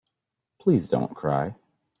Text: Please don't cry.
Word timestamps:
Please 0.59 0.87
don't 0.89 1.13
cry. 1.15 1.53